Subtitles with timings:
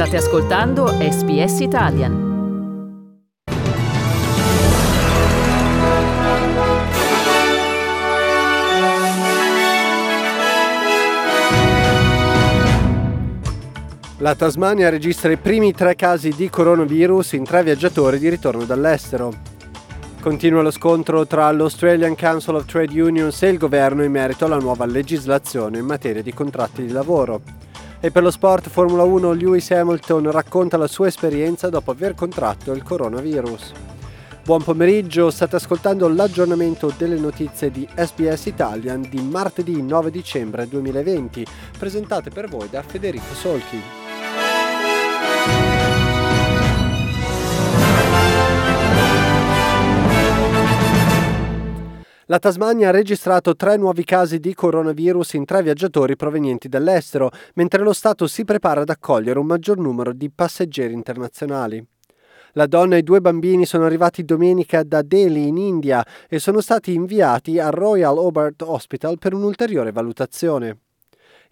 [0.00, 2.28] State ascoltando SBS Italian.
[14.16, 19.34] La Tasmania registra i primi tre casi di coronavirus in tre viaggiatori di ritorno dall'estero.
[20.22, 24.56] Continua lo scontro tra l'Australian Council of Trade Unions e il governo in merito alla
[24.56, 27.68] nuova legislazione in materia di contratti di lavoro.
[28.02, 32.72] E per lo sport Formula 1 Lewis Hamilton racconta la sua esperienza dopo aver contratto
[32.72, 33.72] il coronavirus.
[34.42, 41.44] Buon pomeriggio, state ascoltando l'aggiornamento delle notizie di SBS Italian di martedì 9 dicembre 2020,
[41.78, 43.99] presentate per voi da Federico Solchi.
[52.30, 57.82] La Tasmania ha registrato tre nuovi casi di coronavirus in tre viaggiatori provenienti dall'estero, mentre
[57.82, 61.84] lo Stato si prepara ad accogliere un maggior numero di passeggeri internazionali.
[62.52, 66.60] La donna e i due bambini sono arrivati domenica da Delhi in India e sono
[66.60, 70.78] stati inviati al Royal Hobart Hospital per un'ulteriore valutazione.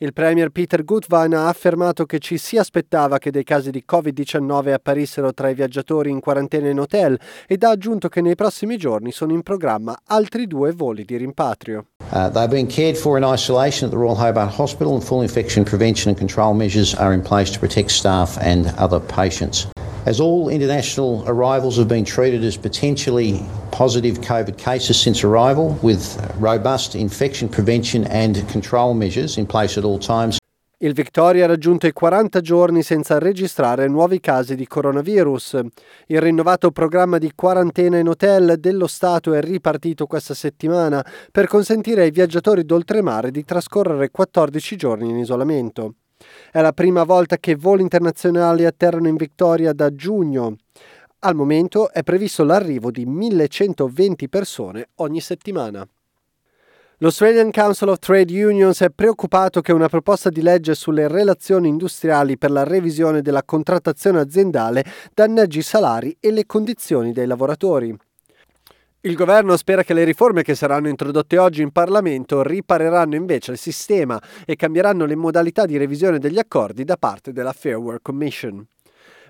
[0.01, 4.73] Il premier Peter Gutwein ha affermato che ci si aspettava che dei casi di Covid-19
[4.73, 7.19] apparissero tra i viaggiatori in quarantena in hotel
[7.49, 11.87] ed ha aggiunto che nei prossimi giorni sono in programma altri due voli di rimpatrio.
[12.13, 15.65] Uh, they're being cared for in isolation at the Royal Hobart Hospital and full infection
[15.65, 19.67] prevention and control measures are in place to protect staff and other patients.
[20.09, 26.17] As all international arrivals have been treated as potentially positive COVID cases since arrival, with
[26.41, 30.39] robust infection prevention and control measures in place at all times.
[30.78, 35.61] Il Victoria ha raggiunto i 40 giorni senza registrare nuovi casi di coronavirus.
[36.06, 42.05] Il rinnovato programma di quarantena in hotel dello Stato è ripartito questa settimana per consentire
[42.05, 45.93] ai viaggiatori d'oltremare di trascorrere 14 giorni in isolamento.
[46.51, 50.57] È la prima volta che voli internazionali atterrano in Victoria da giugno.
[51.21, 55.87] Al momento è previsto l'arrivo di 1120 persone ogni settimana.
[57.01, 62.37] L'Australian Council of Trade Unions è preoccupato che una proposta di legge sulle relazioni industriali
[62.37, 64.84] per la revisione della contrattazione aziendale
[65.15, 67.97] danneggi i salari e le condizioni dei lavoratori.
[69.03, 73.56] Il governo spera che le riforme che saranno introdotte oggi in Parlamento ripareranno invece il
[73.56, 78.66] sistema e cambieranno le modalità di revisione degli accordi da parte della Fair Work Commission.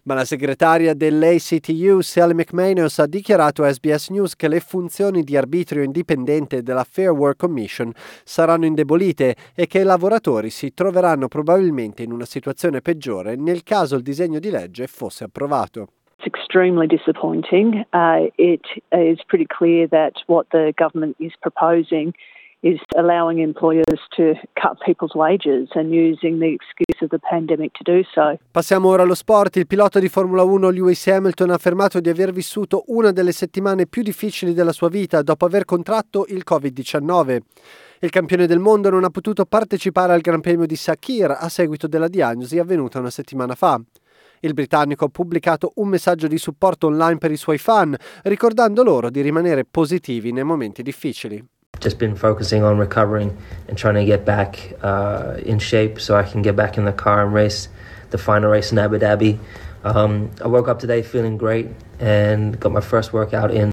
[0.04, 5.36] Ma la segretaria dell'ACTU, Sally McManus, ha dichiarato a SBS News che le funzioni di
[5.36, 7.92] arbitrio indipendente della Fair Work Commission
[8.24, 13.96] saranno indebolite e che i lavoratori si troveranno probabilmente in una situazione peggiore nel caso
[13.96, 15.88] il disegno di legge fosse approvato.
[16.18, 17.84] It's extremely disappointing.
[17.92, 22.12] Uh, it is pretty clear that what the government is proposing
[22.62, 27.84] is allowing employers to cut people's wages and using the excuse of the pandemic to
[27.84, 28.36] do so.
[28.50, 29.56] Passiamo ora allo sport.
[29.56, 33.86] Il pilota di Formula 1 Lewis Hamilton ha affermato di aver vissuto una delle settimane
[33.86, 37.38] più difficili della sua vita dopo aver contratto il Covid-19.
[38.00, 41.86] Il campione del mondo non ha potuto partecipare al Gran Premio di Sakir a seguito
[41.86, 43.80] della diagnosi avvenuta una settimana fa.
[44.40, 49.10] Il britannico ha pubblicato un messaggio di supporto online per i suoi fan, ricordando loro
[49.10, 51.44] di rimanere positivi nei momenti difficili.
[51.80, 53.32] Just been focusing on recovering
[53.68, 56.94] and trying to get back uh, in shape so I can get back in the
[56.94, 57.68] car and race
[58.10, 59.38] the final race in Abu Dhabi.
[59.84, 61.68] Um, I woke up today feeling great
[62.00, 63.72] and got my first workout in.